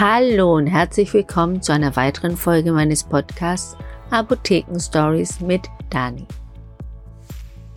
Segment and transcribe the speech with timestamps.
[0.00, 3.76] Hallo und herzlich willkommen zu einer weiteren Folge meines Podcasts
[4.10, 6.24] Apotheken Stories mit Dani.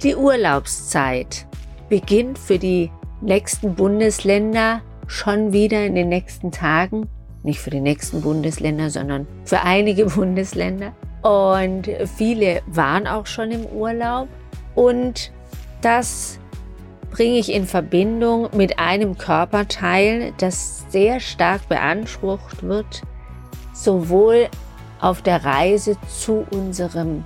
[0.04, 1.47] Die Urlaubszeit
[1.89, 2.91] beginnt für die
[3.21, 7.09] nächsten Bundesländer schon wieder in den nächsten Tagen.
[7.41, 10.93] Nicht für die nächsten Bundesländer, sondern für einige Bundesländer.
[11.24, 14.27] Und viele waren auch schon im Urlaub.
[14.75, 15.32] Und
[15.82, 16.39] das
[17.11, 23.04] bringe ich in Verbindung mit einem Körperteil, das sehr stark beansprucht wird,
[23.74, 24.47] sowohl
[25.00, 27.24] auf der Reise zu unserem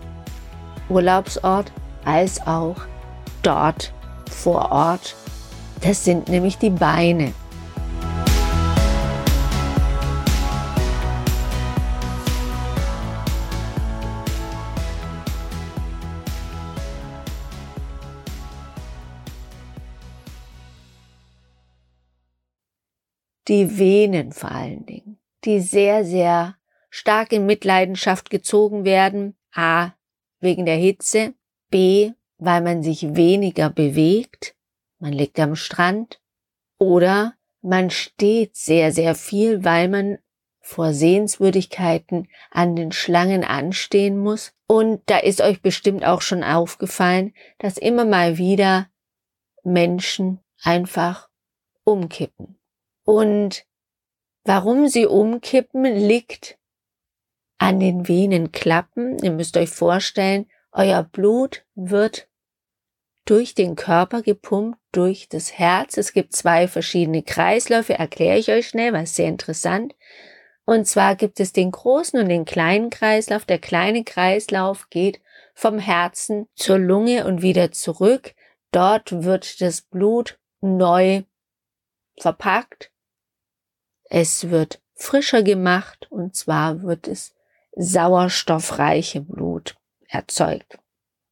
[0.89, 1.71] Urlaubsort
[2.03, 2.77] als auch
[3.43, 3.93] dort
[4.29, 5.15] vor Ort.
[5.81, 7.33] Das sind nämlich die Beine.
[23.47, 26.55] Die Venen vor allen Dingen, die sehr, sehr
[26.89, 29.35] stark in Mitleidenschaft gezogen werden.
[29.53, 29.93] A,
[30.39, 31.33] wegen der Hitze.
[31.69, 34.55] B, weil man sich weniger bewegt.
[34.99, 36.21] Man liegt am Strand.
[36.77, 40.19] Oder man steht sehr, sehr viel, weil man
[40.61, 44.53] vor Sehenswürdigkeiten an den Schlangen anstehen muss.
[44.67, 48.89] Und da ist euch bestimmt auch schon aufgefallen, dass immer mal wieder
[49.63, 51.29] Menschen einfach
[51.83, 52.57] umkippen.
[53.05, 53.65] Und
[54.43, 56.57] warum sie umkippen, liegt
[57.57, 59.19] an den Venenklappen.
[59.19, 62.27] Ihr müsst euch vorstellen, euer Blut wird
[63.23, 65.97] durch den Körper gepumpt, durch das Herz.
[65.97, 69.95] Es gibt zwei verschiedene Kreisläufe, erkläre ich euch schnell, was sehr interessant.
[70.65, 73.45] Und zwar gibt es den großen und den kleinen Kreislauf.
[73.45, 75.21] Der kleine Kreislauf geht
[75.53, 78.33] vom Herzen zur Lunge und wieder zurück.
[78.71, 81.23] Dort wird das Blut neu
[82.17, 82.91] verpackt
[84.09, 87.35] es wird frischer gemacht und zwar wird es
[87.75, 89.75] sauerstoffreiche Blut
[90.07, 90.79] erzeugt.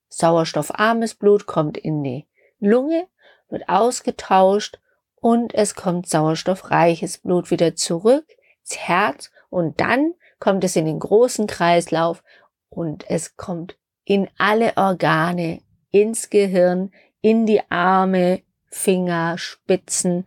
[0.10, 2.28] Sauerstoffarmes Blut kommt in die
[2.60, 3.08] Lunge,
[3.50, 4.80] wird ausgetauscht
[5.16, 8.26] und es kommt sauerstoffreiches Blut wieder zurück
[8.62, 12.24] ins Herz und dann kommt es in den großen Kreislauf
[12.70, 15.62] und es kommt in alle Organe,
[15.92, 16.92] ins Gehirn,
[17.22, 20.26] in die Arme, Finger, Spitzen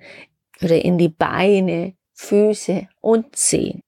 [0.62, 3.80] oder in die Beine, Füße und Zehen.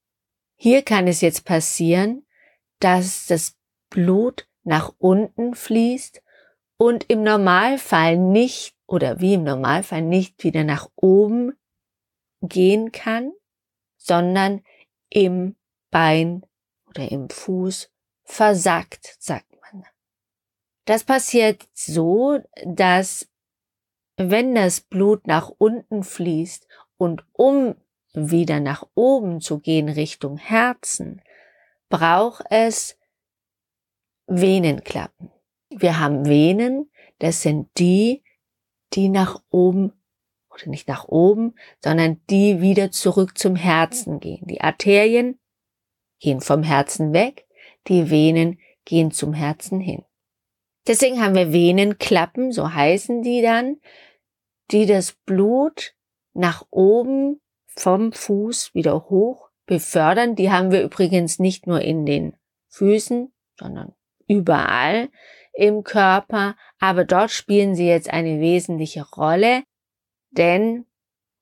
[0.55, 2.25] Hier kann es jetzt passieren,
[2.79, 3.57] dass das
[3.89, 6.21] Blut nach unten fließt
[6.77, 11.53] und im Normalfall nicht oder wie im Normalfall nicht wieder nach oben
[12.41, 13.33] gehen kann,
[13.97, 14.63] sondern
[15.09, 15.55] im
[15.91, 16.45] Bein
[16.87, 17.91] oder im Fuß
[18.23, 19.85] versackt, sagt man.
[20.85, 23.27] Das passiert so, dass
[24.17, 26.67] wenn das Blut nach unten fließt
[26.97, 27.75] und um
[28.13, 31.21] wieder nach oben zu gehen Richtung Herzen,
[31.89, 32.97] braucht es
[34.27, 35.31] Venenklappen.
[35.69, 36.89] Wir haben Venen,
[37.19, 38.23] das sind die,
[38.93, 39.93] die nach oben
[40.49, 44.45] oder nicht nach oben, sondern die wieder zurück zum Herzen gehen.
[44.47, 45.39] Die Arterien
[46.19, 47.47] gehen vom Herzen weg,
[47.87, 50.03] die Venen gehen zum Herzen hin.
[50.87, 53.77] Deswegen haben wir Venenklappen, so heißen die dann,
[54.71, 55.93] die das Blut
[56.33, 57.41] nach oben
[57.75, 60.35] vom Fuß wieder hoch befördern.
[60.35, 62.35] Die haben wir übrigens nicht nur in den
[62.69, 63.93] Füßen, sondern
[64.27, 65.09] überall
[65.53, 66.55] im Körper.
[66.79, 69.63] Aber dort spielen sie jetzt eine wesentliche Rolle,
[70.31, 70.85] denn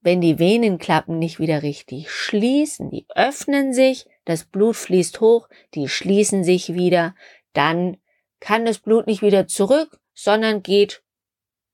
[0.01, 5.89] wenn die Venenklappen nicht wieder richtig schließen, die öffnen sich, das Blut fließt hoch, die
[5.89, 7.15] schließen sich wieder,
[7.53, 7.97] dann
[8.39, 11.03] kann das Blut nicht wieder zurück, sondern geht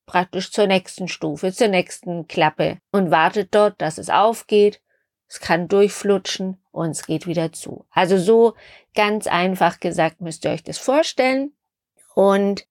[0.06, 4.81] praktisch zur nächsten Stufe, zur nächsten Klappe und wartet dort, dass es aufgeht.
[5.28, 7.86] Es kann durchflutschen und es geht wieder zu.
[7.89, 8.56] Also so
[8.94, 11.54] ganz einfach gesagt müsst ihr euch das vorstellen.
[12.13, 12.68] Und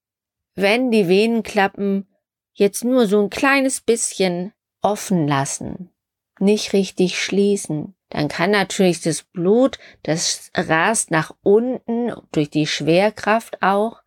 [0.54, 2.06] wenn die Venenklappen
[2.52, 4.52] jetzt nur so ein kleines bisschen
[4.82, 5.90] offen lassen,
[6.38, 13.62] nicht richtig schließen, dann kann natürlich das Blut, das rast nach unten durch die Schwerkraft
[13.62, 14.02] auch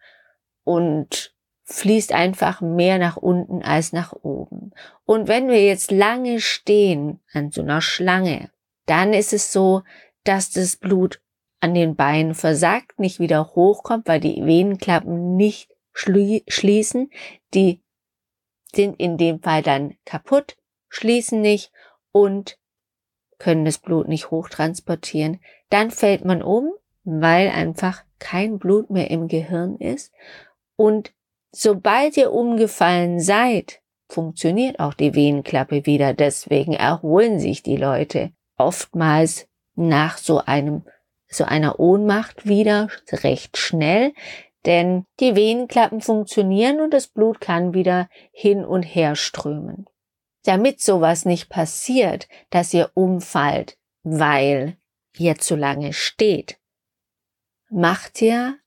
[0.63, 1.34] und
[1.65, 4.71] fließt einfach mehr nach unten als nach oben.
[5.03, 8.51] Und wenn wir jetzt lange stehen an so einer Schlange,
[8.85, 9.81] dann ist es so,
[10.23, 11.21] dass das Blut
[11.59, 17.09] an den Beinen versagt, nicht wieder hochkommt, weil die Venenklappen nicht schließen.
[17.53, 17.81] Die
[18.73, 20.57] sind in dem Fall dann kaputt,
[20.89, 21.71] schließen nicht
[22.11, 22.59] und
[23.39, 25.39] können das Blut nicht hochtransportieren.
[25.69, 26.71] Dann fällt man um,
[27.03, 30.13] weil einfach kein Blut mehr im Gehirn ist
[30.75, 31.13] und
[31.57, 36.13] Sobald ihr umgefallen seid, funktioniert auch die Venenklappe wieder.
[36.13, 40.83] Deswegen erholen sich die Leute oftmals nach so einem,
[41.27, 44.11] so einer Ohnmacht wieder recht schnell,
[44.65, 49.85] denn die Venenklappen funktionieren und das Blut kann wieder hin und her strömen.
[50.43, 54.75] Damit sowas nicht passiert, dass ihr umfallt, weil
[55.17, 56.59] ihr zu lange steht,
[57.69, 58.57] macht ihr,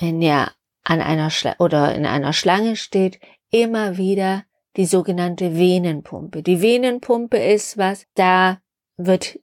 [0.00, 0.50] wenn ihr
[0.84, 3.18] an einer Schla oder in einer Schlange steht,
[3.50, 4.44] immer wieder
[4.76, 6.42] die sogenannte Venenpumpe.
[6.42, 8.60] Die Venenpumpe ist was, da
[8.96, 9.38] wird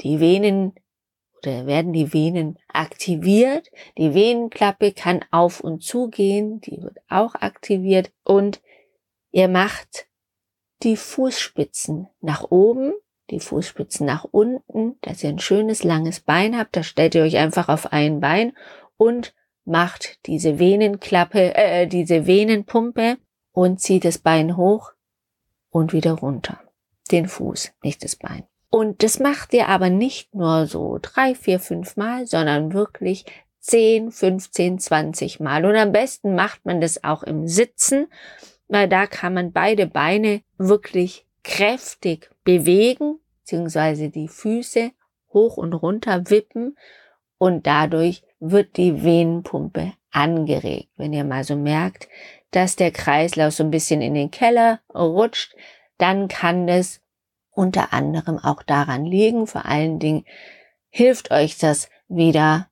[0.00, 0.74] die Venen
[1.38, 3.70] oder werden die Venen aktiviert.
[3.98, 8.60] Die Venenklappe kann auf und zu gehen, die wird auch aktiviert und
[9.30, 10.06] ihr macht
[10.82, 12.92] die Fußspitzen nach oben,
[13.30, 16.76] die Fußspitzen nach unten, dass ihr ein schönes langes Bein habt.
[16.76, 18.52] Da stellt ihr euch einfach auf ein Bein
[18.96, 19.34] und
[19.64, 23.18] macht diese Venenklappe, äh, diese Venenpumpe
[23.52, 24.92] und zieht das Bein hoch
[25.70, 26.60] und wieder runter.
[27.10, 28.44] Den Fuß, nicht das Bein.
[28.70, 33.24] Und das macht ihr aber nicht nur so drei, vier, fünf Mal, sondern wirklich
[33.60, 35.64] 10, 15, 20 Mal.
[35.64, 38.06] Und am besten macht man das auch im Sitzen,
[38.68, 44.92] weil da kann man beide Beine wirklich kräftig bewegen, beziehungsweise die Füße
[45.32, 46.76] hoch und runter wippen
[47.40, 50.90] und dadurch wird die Venenpumpe angeregt.
[50.96, 52.06] Wenn ihr mal so merkt,
[52.50, 55.56] dass der Kreislauf so ein bisschen in den Keller rutscht,
[55.96, 57.00] dann kann das
[57.50, 59.46] unter anderem auch daran liegen.
[59.46, 60.26] Vor allen Dingen
[60.90, 62.68] hilft euch das wieder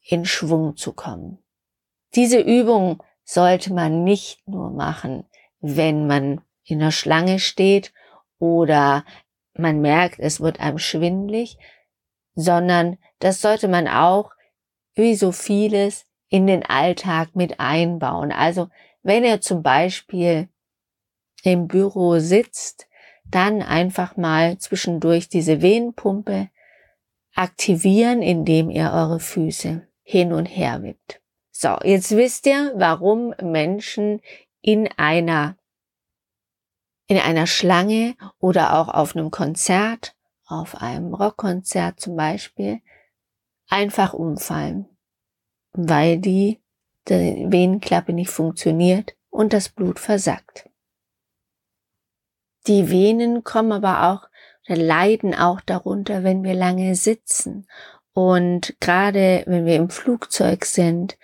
[0.00, 1.38] in Schwung zu kommen.
[2.14, 5.26] Diese Übung sollte man nicht nur machen,
[5.60, 7.92] wenn man in der Schlange steht
[8.38, 9.04] oder
[9.52, 11.58] man merkt, es wird einem schwindlig,
[12.34, 14.32] sondern das sollte man auch,
[14.94, 18.32] wie so vieles, in den Alltag mit einbauen.
[18.32, 18.68] Also
[19.02, 20.50] wenn ihr zum Beispiel
[21.42, 22.86] im Büro sitzt,
[23.24, 26.50] dann einfach mal zwischendurch diese Venenpumpe
[27.34, 31.22] aktivieren, indem ihr eure Füße hin und her wippt.
[31.50, 34.20] So, jetzt wisst ihr, warum Menschen
[34.60, 35.56] in einer
[37.06, 40.14] in einer Schlange oder auch auf einem Konzert,
[40.46, 42.80] auf einem Rockkonzert zum Beispiel,
[43.68, 44.88] einfach umfallen
[45.74, 46.60] weil die,
[47.06, 50.70] Venenklappe nicht funktioniert und das Blut versackt.
[52.66, 54.28] Die Venen kommen aber auch
[54.66, 57.66] oder leiden auch darunter, wenn wir lange sitzen
[58.14, 61.18] und gerade wenn wir im Flugzeug sind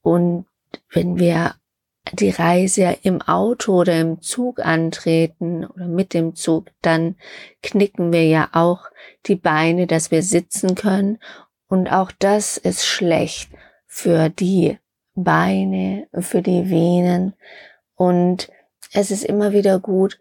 [0.00, 0.46] und
[0.90, 1.56] wenn wir
[2.14, 7.16] die Reise im Auto oder im Zug antreten oder mit dem Zug, dann
[7.62, 8.86] knicken wir ja auch
[9.26, 11.18] die Beine, dass wir sitzen können.
[11.68, 13.50] Und auch das ist schlecht
[13.86, 14.78] für die
[15.14, 17.34] Beine, für die Venen.
[17.94, 18.50] Und
[18.92, 20.18] es ist immer wieder gut,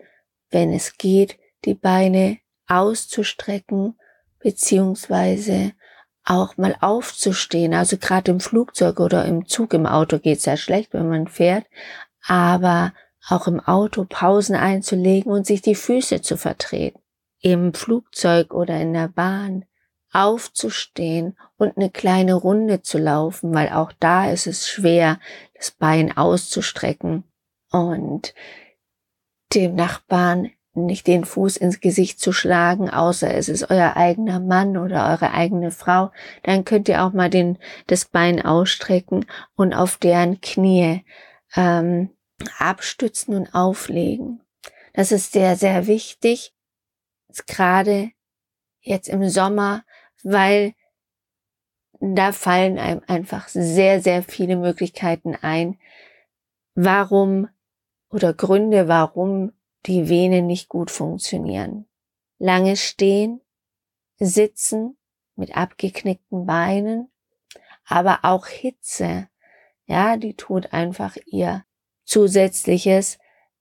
[0.49, 3.97] wenn es geht, die Beine auszustrecken,
[4.39, 5.71] beziehungsweise
[6.25, 7.73] auch mal aufzustehen.
[7.73, 11.27] Also gerade im Flugzeug oder im Zug, im Auto geht es ja schlecht, wenn man
[11.27, 11.65] fährt,
[12.25, 12.94] aber
[13.29, 16.99] auch im Auto Pausen einzulegen und sich die Füße zu vertreten.
[17.39, 19.65] Im Flugzeug oder in der Bahn
[20.18, 25.19] aufzustehen und eine kleine Runde zu laufen, weil auch da ist es schwer,
[25.56, 27.24] das Bein auszustrecken
[27.71, 28.33] und
[29.54, 34.78] dem Nachbarn nicht den Fuß ins Gesicht zu schlagen, außer es ist euer eigener Mann
[34.78, 36.12] oder eure eigene Frau,
[36.44, 41.04] dann könnt ihr auch mal den, das Bein ausstrecken und auf deren Knie
[41.56, 42.09] ähm,
[42.57, 44.42] abstützen und auflegen.
[44.94, 46.54] Das ist sehr, sehr wichtig,
[47.45, 48.12] gerade
[48.81, 49.83] jetzt im Sommer,
[50.24, 50.74] weil
[52.00, 55.80] da fallen einem einfach sehr, sehr viele Möglichkeiten ein,
[56.76, 57.50] warum
[58.09, 59.54] oder Gründe, warum
[59.86, 61.88] die Venen nicht gut funktionieren.
[62.38, 63.42] Lange stehen,
[64.19, 64.97] sitzen
[65.36, 67.09] mit abgeknickten Beinen,
[67.86, 69.28] aber auch Hitze,
[69.86, 71.64] ja, die tut einfach ihr
[72.04, 73.18] zusätzliches,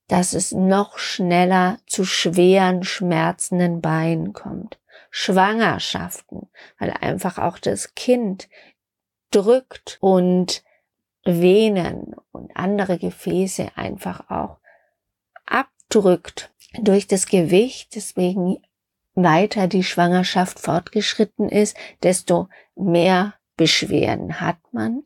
[0.08, 4.78] dass es noch schneller zu schweren, schmerzenden Beinen kommt.
[5.18, 8.50] Schwangerschaften, weil einfach auch das Kind
[9.30, 10.62] drückt und
[11.24, 14.58] Venen und andere Gefäße einfach auch
[15.46, 18.58] abdrückt durch das Gewicht, deswegen
[19.14, 25.02] weiter die Schwangerschaft fortgeschritten ist, desto mehr Beschwerden hat man.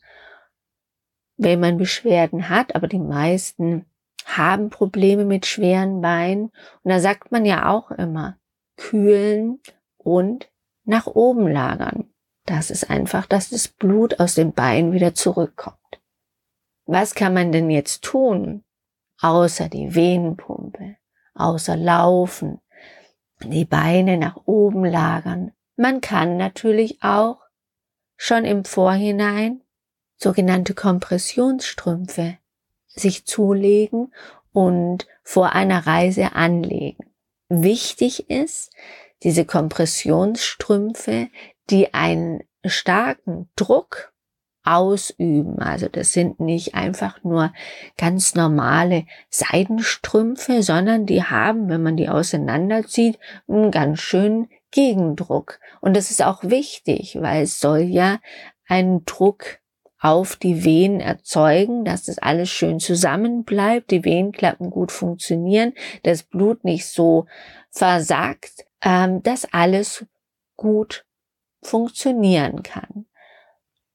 [1.36, 3.86] Wenn man Beschwerden hat, aber die meisten
[4.24, 6.50] haben Probleme mit schweren Beinen,
[6.82, 8.38] und da sagt man ja auch immer,
[8.76, 9.60] kühlen
[10.02, 10.50] und
[10.84, 12.12] nach oben lagern.
[12.46, 15.76] Das ist einfach, dass das Blut aus dem Bein wieder zurückkommt.
[16.86, 18.64] Was kann man denn jetzt tun,
[19.20, 20.96] außer die Venenpumpe,
[21.34, 22.60] außer Laufen,
[23.42, 25.52] die Beine nach oben lagern.
[25.76, 27.38] Man kann natürlich auch
[28.16, 29.62] schon im Vorhinein
[30.16, 32.36] sogenannte Kompressionsstrümpfe
[32.88, 34.12] sich zulegen
[34.52, 37.10] und vor einer Reise anlegen.
[37.48, 38.72] Wichtig ist,
[39.22, 41.28] diese Kompressionsstrümpfe,
[41.70, 44.12] die einen starken Druck
[44.62, 45.58] ausüben.
[45.58, 47.52] Also das sind nicht einfach nur
[47.96, 55.60] ganz normale Seidenstrümpfe, sondern die haben, wenn man die auseinanderzieht, einen ganz schönen Gegendruck.
[55.80, 58.18] Und das ist auch wichtig, weil es soll ja
[58.68, 59.59] einen Druck
[60.00, 66.22] auf die Venen erzeugen, dass das alles schön zusammen bleibt, die Venenklappen gut funktionieren, das
[66.22, 67.26] Blut nicht so
[67.70, 70.06] versagt, ähm, dass alles
[70.56, 71.04] gut
[71.62, 73.06] funktionieren kann.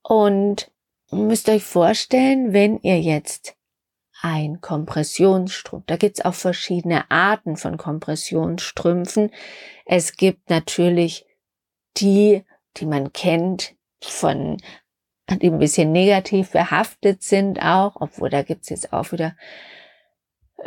[0.04, 0.72] Und
[1.12, 3.56] müsst euch vorstellen, wenn ihr jetzt
[4.22, 9.32] ein Kompressionsstrumpf, da gibt's auch verschiedene Arten von Kompressionsstrümpfen.
[9.86, 11.26] Es gibt natürlich
[11.98, 12.44] die,
[12.78, 14.58] die man kennt von
[15.29, 19.36] die ein bisschen negativ behaftet sind auch, obwohl da gibt's jetzt auch wieder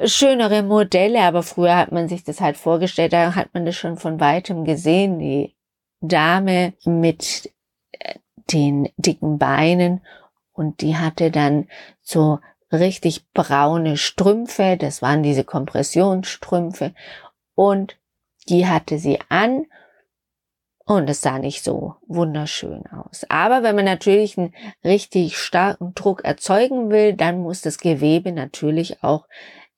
[0.04, 3.96] schönere Modelle, aber früher hat man sich das halt vorgestellt, da hat man das schon
[3.96, 5.54] von weitem gesehen, die
[6.00, 7.52] Dame mit
[7.92, 8.14] äh,
[8.52, 10.00] den dicken Beinen
[10.52, 11.68] und die hatte dann
[12.02, 12.38] so
[12.70, 16.94] richtig braune Strümpfe, das waren diese Kompressionsstrümpfe
[17.54, 17.96] und
[18.48, 19.66] die hatte sie an
[20.88, 23.26] und es sah nicht so wunderschön aus.
[23.28, 29.04] Aber wenn man natürlich einen richtig starken Druck erzeugen will, dann muss das Gewebe natürlich
[29.04, 29.26] auch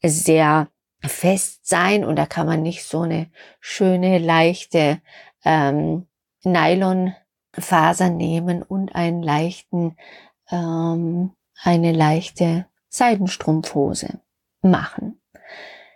[0.00, 0.68] sehr
[1.02, 5.00] fest sein und da kann man nicht so eine schöne, leichte
[5.44, 6.06] ähm,
[6.44, 9.96] Nylonfaser nehmen und einen leichten,
[10.52, 14.20] ähm, eine leichte Seidenstrumpfhose
[14.62, 15.20] machen.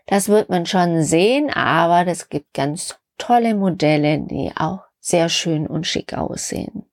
[0.06, 5.66] Das wird man schon sehen, aber das gibt ganz tolle Modelle, die auch sehr schön
[5.66, 6.90] und schick aussehen.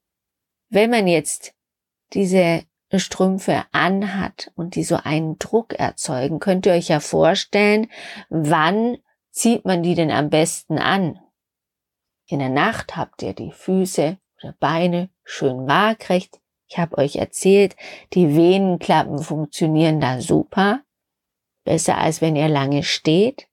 [0.68, 1.54] Wenn man jetzt
[2.12, 2.64] diese
[2.94, 7.90] Strümpfe anhat und die so einen Druck erzeugen, könnt ihr euch ja vorstellen,
[8.30, 8.98] wann
[9.32, 11.22] zieht man die denn am besten an?
[12.28, 16.42] In der Nacht habt ihr die Füße oder Beine schön waagrecht.
[16.68, 17.78] Ich habe euch erzählt,
[18.12, 20.84] die Venenklappen funktionieren da super.
[21.64, 23.48] Besser als wenn ihr lange steht.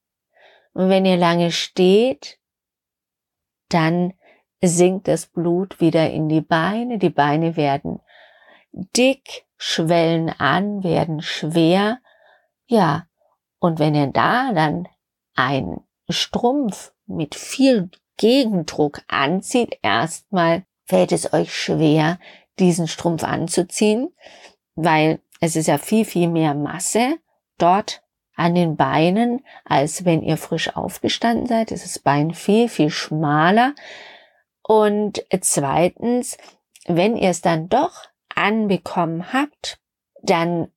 [0.73, 2.41] Und wenn ihr lange steht,
[3.69, 4.15] dann
[4.63, 8.01] sinkt das Blut wieder in die Beine, die Beine werden
[8.73, 11.99] dick, schwellen an, werden schwer,
[12.67, 13.07] ja,
[13.61, 14.87] und wenn ihr da dann
[15.35, 22.19] einen Strumpf mit viel Gegendruck anzieht, erstmal fällt es euch schwer,
[22.59, 24.13] diesen Strumpf anzuziehen,
[24.75, 27.19] weil es ist ja viel, viel mehr Masse
[27.59, 28.03] dort
[28.35, 31.73] an den Beinen, als wenn ihr frisch aufgestanden seid.
[31.73, 33.75] Es ist das Bein viel, viel schmaler.
[34.69, 36.37] Und zweitens,
[36.87, 39.79] wenn ihr es dann doch anbekommen habt,
[40.23, 40.71] dann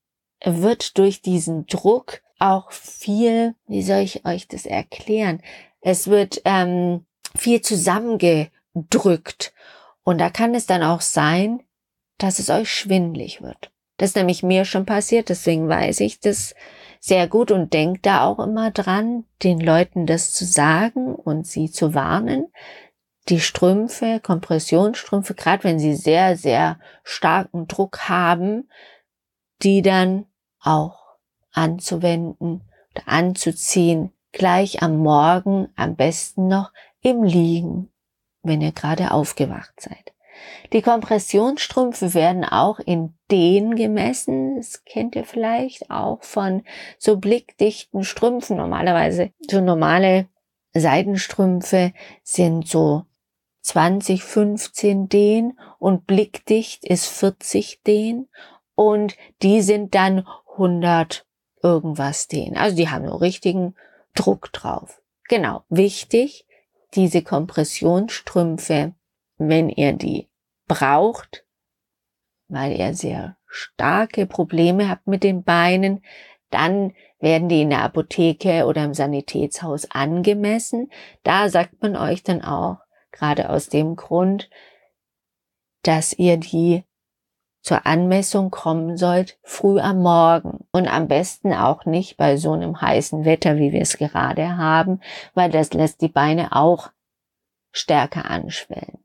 [0.46, 5.42] wird durch diesen Druck auch viel, wie soll ich euch das erklären?
[5.82, 7.06] Es wird ähm,
[7.36, 9.54] viel zusammengedrückt.
[10.04, 11.62] Und da kann es dann auch sein,
[12.18, 13.72] dass es euch schwindlig wird.
[13.98, 16.56] Das ist nämlich mir schon passiert, deswegen weiß ich das
[17.02, 21.70] sehr gut und denkt da auch immer dran, den Leuten das zu sagen und sie
[21.70, 22.48] zu warnen,
[23.30, 28.70] die Strümpfe, Kompressionsstrümpfe, gerade wenn sie sehr, sehr starken Druck haben,
[29.62, 30.26] die dann
[30.60, 31.18] auch
[31.52, 32.62] anzuwenden
[32.94, 37.92] oder anzuziehen, gleich am Morgen, am besten noch im Liegen,
[38.44, 40.14] wenn ihr gerade aufgewacht seid.
[40.74, 44.56] Die Kompressionsstrümpfe werden auch in den gemessen.
[44.58, 46.64] Das kennt ihr vielleicht auch von
[46.98, 48.58] so blickdichten Strümpfen.
[48.58, 50.28] Normalerweise so normale
[50.74, 53.06] Seidenstrümpfe sind so
[53.62, 58.28] 20, 15 Den und blickdicht ist 40 Den
[58.76, 61.26] und die sind dann 100
[61.62, 62.58] irgendwas Den.
[62.58, 63.76] Also die haben nur richtigen
[64.16, 65.02] Druck drauf.
[65.30, 66.46] Genau, wichtig,
[66.96, 68.94] diese Kompressionsstrümpfe,
[69.38, 70.28] wenn ihr die
[70.68, 71.46] braucht,
[72.48, 76.04] weil ihr sehr starke Probleme habt mit den Beinen,
[76.50, 80.92] dann werden die in der Apotheke oder im Sanitätshaus angemessen.
[81.24, 82.78] Da sagt man euch dann auch,
[83.12, 84.50] gerade aus dem Grund,
[85.84, 86.84] dass ihr die
[87.62, 92.82] zur Anmessung kommen sollt, früh am Morgen und am besten auch nicht bei so einem
[92.82, 95.00] heißen Wetter, wie wir es gerade haben,
[95.36, 96.90] weil das lässt die Beine auch
[97.72, 99.04] stärker anschwellen.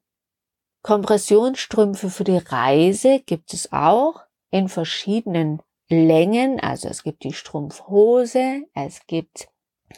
[0.82, 8.62] Kompressionsstrümpfe für die Reise gibt es auch in verschiedenen Längen, also es gibt die Strumpfhose,
[8.74, 9.48] es gibt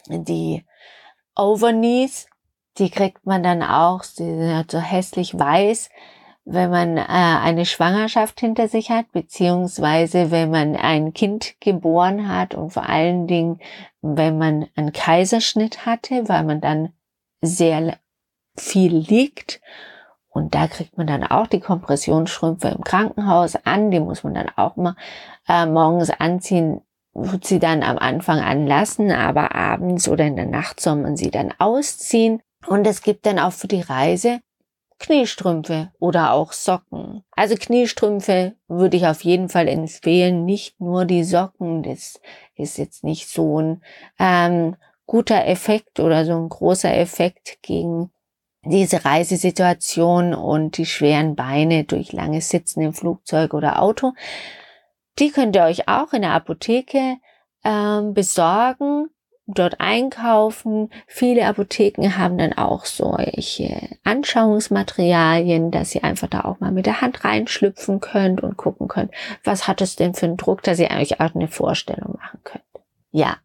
[0.08, 0.64] die
[1.34, 2.26] Overknees,
[2.78, 5.90] Die kriegt man dann auch, sie sind halt so hässlich weiß,
[6.50, 12.54] wenn man äh, eine Schwangerschaft hinter sich hat, beziehungsweise wenn man ein Kind geboren hat
[12.54, 13.60] und vor allen Dingen,
[14.00, 16.92] wenn man einen Kaiserschnitt hatte, weil man dann
[17.42, 17.98] sehr
[18.56, 19.60] viel liegt.
[20.30, 23.90] Und da kriegt man dann auch die Kompressionsstrümpfe im Krankenhaus an.
[23.90, 24.94] Die muss man dann auch mal
[25.48, 26.80] äh, morgens anziehen.
[27.12, 31.30] Wird sie dann am Anfang anlassen, aber abends oder in der Nacht soll man sie
[31.30, 32.40] dann ausziehen.
[32.66, 34.40] Und es gibt dann auch für die Reise
[34.98, 37.22] Kniestrümpfe oder auch Socken.
[37.30, 41.82] Also Kniestrümpfe würde ich auf jeden Fall empfehlen, nicht nur die Socken.
[41.82, 42.20] Das
[42.56, 43.82] ist jetzt nicht so ein
[44.18, 48.10] ähm, guter Effekt oder so ein großer Effekt gegen
[48.64, 54.12] diese Reisesituation und die schweren Beine durch langes Sitzen im Flugzeug oder Auto.
[55.18, 57.16] Die könnt ihr euch auch in der Apotheke
[57.64, 59.10] ähm, besorgen
[59.48, 60.90] dort einkaufen.
[61.06, 67.00] Viele Apotheken haben dann auch solche Anschauungsmaterialien, dass ihr einfach da auch mal mit der
[67.00, 69.10] Hand reinschlüpfen könnt und gucken könnt,
[69.42, 72.64] was hat es denn für einen Druck, dass ihr eigentlich auch eine Vorstellung machen könnt.
[73.10, 73.38] Ja.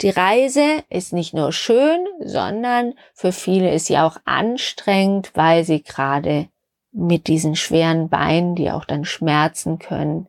[0.00, 5.82] Die Reise ist nicht nur schön, sondern für viele ist sie auch anstrengend, weil sie
[5.82, 6.48] gerade
[6.92, 10.28] mit diesen schweren Beinen, die auch dann schmerzen können,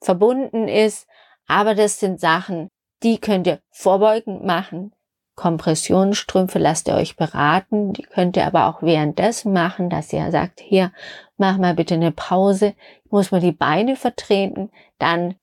[0.00, 1.08] verbunden ist.
[1.48, 2.68] Aber das sind Sachen,
[3.02, 4.92] die könnt ihr vorbeugend machen.
[5.36, 7.94] Kompressionsstrümpfe lasst ihr euch beraten.
[7.94, 10.92] Die könnt ihr aber auch währenddessen machen, dass ihr sagt, hier,
[11.38, 12.74] mach mal bitte eine Pause.
[13.04, 14.70] Ich muss mal die Beine vertreten.
[14.98, 15.36] Dann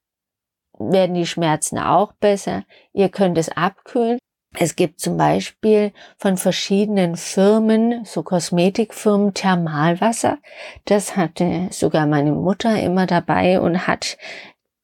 [0.77, 2.63] werden die Schmerzen auch besser.
[2.93, 4.19] Ihr könnt es abkühlen.
[4.55, 10.37] Es gibt zum Beispiel von verschiedenen Firmen, so Kosmetikfirmen, Thermalwasser.
[10.85, 14.17] Das hatte sogar meine Mutter immer dabei und hat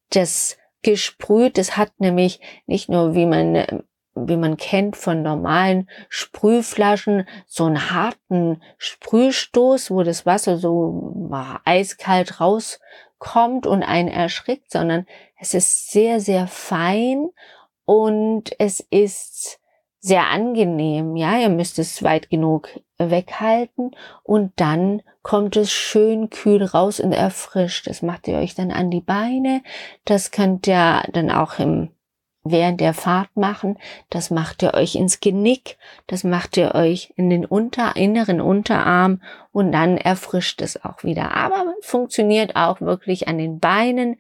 [0.09, 1.57] das gesprüht.
[1.57, 3.83] Es hat nämlich nicht nur, wie man,
[4.15, 11.29] wie man kennt von normalen Sprühflaschen, so einen harten Sprühstoß, wo das Wasser so
[11.65, 15.07] eiskalt rauskommt und einen erschrickt, sondern
[15.39, 17.29] es ist sehr, sehr fein
[17.85, 19.59] und es ist
[20.03, 21.15] sehr angenehm.
[21.15, 27.13] Ja, ihr müsst es weit genug weghalten und dann kommt es schön kühl raus und
[27.13, 27.87] erfrischt.
[27.87, 29.63] Das macht ihr euch dann an die Beine.
[30.03, 31.89] Das könnt ihr dann auch im
[32.43, 33.79] während der Fahrt machen.
[34.09, 35.77] Das macht ihr euch ins Genick.
[36.07, 39.21] Das macht ihr euch in den unter, inneren Unterarm
[39.53, 41.33] und dann erfrischt es auch wieder.
[41.33, 44.17] Aber funktioniert auch wirklich an den Beinen.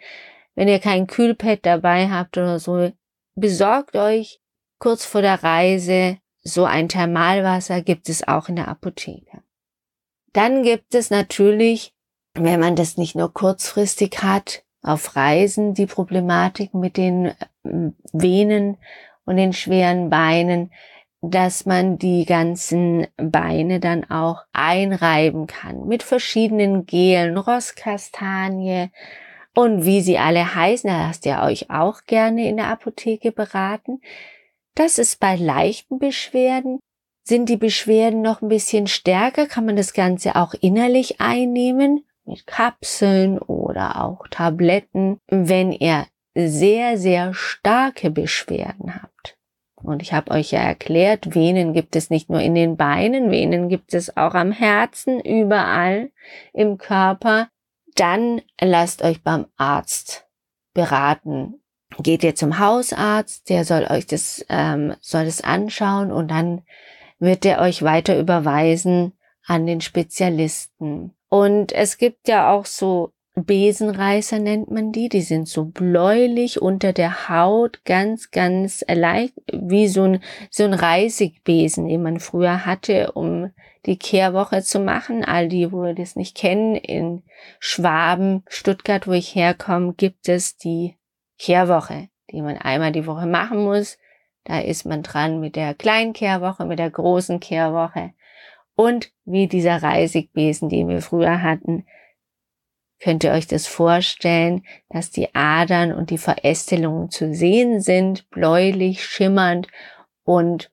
[0.55, 2.89] Wenn ihr kein Kühlpad dabei habt oder so,
[3.35, 4.39] besorgt euch
[4.83, 9.41] kurz vor der Reise so ein Thermalwasser gibt es auch in der Apotheke.
[10.33, 11.93] Dann gibt es natürlich,
[12.33, 17.31] wenn man das nicht nur kurzfristig hat, auf Reisen die Problematik mit den
[17.63, 18.77] ähm, Venen
[19.23, 20.73] und den schweren Beinen,
[21.21, 28.89] dass man die ganzen Beine dann auch einreiben kann mit verschiedenen Gelen, Rosskastanie
[29.55, 30.89] und wie sie alle heißen.
[30.89, 34.01] Da lasst ihr euch auch gerne in der Apotheke beraten.
[34.75, 36.79] Das ist bei leichten Beschwerden.
[37.25, 42.45] Sind die Beschwerden noch ein bisschen stärker, kann man das Ganze auch innerlich einnehmen mit
[42.47, 46.05] Kapseln oder auch Tabletten, wenn ihr
[46.35, 49.37] sehr, sehr starke Beschwerden habt.
[49.75, 53.67] Und ich habe euch ja erklärt, Venen gibt es nicht nur in den Beinen, Venen
[53.67, 56.11] gibt es auch am Herzen, überall
[56.53, 57.49] im Körper.
[57.95, 60.27] Dann lasst euch beim Arzt
[60.73, 61.62] beraten,
[61.99, 66.63] geht ihr zum Hausarzt, der soll euch das, ähm, soll das anschauen und dann
[67.19, 69.13] wird er euch weiter überweisen
[69.45, 71.13] an den Spezialisten.
[71.29, 76.93] Und es gibt ja auch so Besenreißer nennt man die, die sind so bläulich unter
[76.93, 83.11] der Haut, ganz, ganz leicht, wie so ein, so ein Reisigbesen, den man früher hatte,
[83.13, 83.49] um
[83.87, 85.25] die Kehrwoche zu machen.
[85.25, 87.23] All die, wo wir das nicht kennen, in
[87.59, 90.95] Schwaben, Stuttgart, wo ich herkomme, gibt es die
[91.37, 93.97] Kehrwoche, die man einmal die Woche machen muss.
[94.43, 98.13] Da ist man dran mit der kleinen Kehrwoche, mit der großen Kehrwoche.
[98.75, 101.85] Und wie dieser Reisigbesen, den wir früher hatten,
[102.99, 109.05] könnt ihr euch das vorstellen, dass die Adern und die Verästelungen zu sehen sind, bläulich,
[109.05, 109.67] schimmernd
[110.23, 110.71] und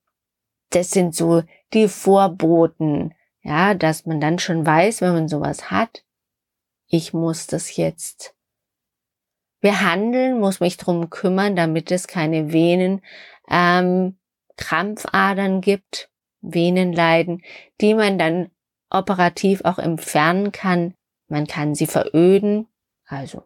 [0.70, 1.42] das sind so
[1.72, 6.04] die Vorboten, ja, dass man dann schon weiß, wenn man sowas hat,
[6.86, 8.34] ich muss das jetzt
[9.60, 13.02] behandeln, muss mich drum kümmern, damit es keine Venen,
[13.50, 14.16] ähm,
[14.56, 17.42] Krampfadern gibt, Venenleiden,
[17.80, 18.50] die man dann
[18.90, 20.94] operativ auch entfernen kann.
[21.28, 22.66] Man kann sie veröden,
[23.06, 23.44] also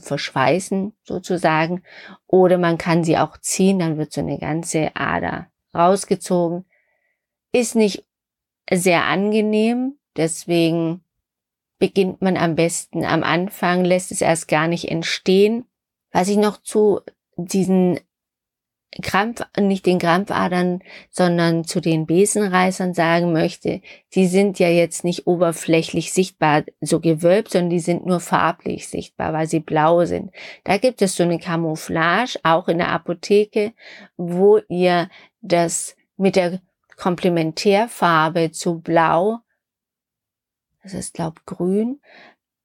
[0.00, 1.82] verschweißen sozusagen,
[2.26, 6.66] oder man kann sie auch ziehen, dann wird so eine ganze Ader rausgezogen.
[7.52, 8.04] ist nicht
[8.70, 11.04] sehr angenehm, deswegen
[11.82, 15.64] beginnt man am besten am Anfang, lässt es erst gar nicht entstehen.
[16.12, 17.00] Was ich noch zu
[17.34, 17.98] diesen
[19.02, 23.80] Krampf, nicht den Krampfadern, sondern zu den Besenreißern sagen möchte,
[24.14, 29.32] die sind ja jetzt nicht oberflächlich sichtbar, so gewölbt, sondern die sind nur farblich sichtbar,
[29.32, 30.30] weil sie blau sind.
[30.62, 33.72] Da gibt es so eine Camouflage, auch in der Apotheke,
[34.16, 36.60] wo ihr das mit der
[36.96, 39.40] Komplementärfarbe zu blau,
[40.82, 42.00] das ist glaub grün,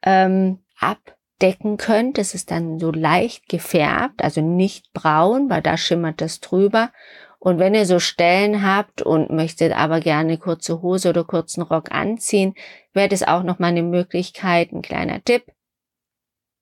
[0.03, 2.17] ähm, ab decken könnt.
[2.17, 6.91] Es ist dann so leicht gefärbt, also nicht braun, weil da schimmert das drüber.
[7.39, 11.91] Und wenn ihr so Stellen habt und möchtet aber gerne kurze Hose oder kurzen Rock
[11.91, 12.55] anziehen,
[12.93, 15.51] wäre das auch noch mal eine Möglichkeit, ein kleiner Tipp,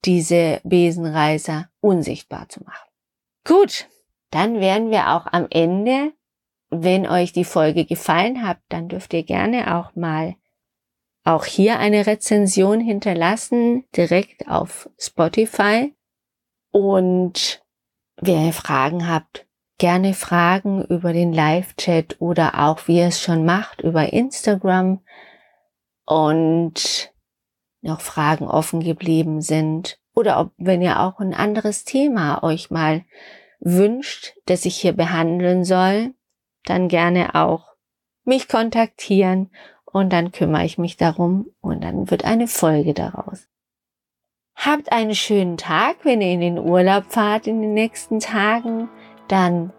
[0.03, 2.89] diese Besenreißer unsichtbar zu machen.
[3.45, 3.87] Gut,
[4.31, 6.11] dann wären wir auch am Ende.
[6.69, 10.35] Wenn euch die Folge gefallen hat, dann dürft ihr gerne auch mal
[11.25, 15.93] auch hier eine Rezension hinterlassen, direkt auf Spotify.
[16.71, 17.65] Und
[18.21, 23.81] wer Fragen habt, gerne Fragen über den Live-Chat oder auch wie ihr es schon macht
[23.81, 25.01] über Instagram
[26.05, 27.11] und
[27.81, 33.03] noch Fragen offen geblieben sind oder ob, wenn ihr auch ein anderes Thema euch mal
[33.59, 36.13] wünscht, das ich hier behandeln soll,
[36.65, 37.73] dann gerne auch
[38.23, 39.51] mich kontaktieren
[39.95, 43.47] und dann kümmere ich mich darum und dann wird eine Folge daraus.
[44.53, 48.89] Habt einen schönen Tag, wenn ihr in den Urlaub fahrt in den nächsten Tagen,
[49.29, 49.71] dann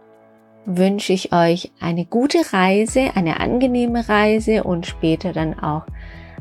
[0.65, 5.83] wünsche ich euch eine gute Reise, eine angenehme Reise und später dann auch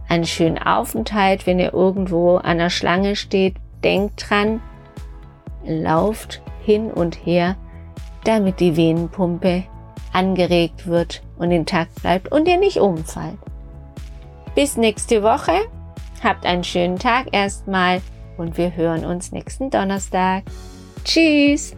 [0.08, 3.56] einen schönen Aufenthalt, wenn ihr irgendwo an der Schlange steht.
[3.84, 4.62] Denkt dran,
[5.66, 7.58] lauft hin und her,
[8.24, 9.66] damit die Venenpumpe
[10.14, 13.38] angeregt wird und intakt bleibt und ihr nicht umfallt.
[14.56, 15.70] Bis nächste Woche.
[16.24, 18.02] Habt einen schönen Tag erstmal
[18.38, 20.44] und wir hören uns nächsten Donnerstag.
[21.04, 21.76] Tschüss!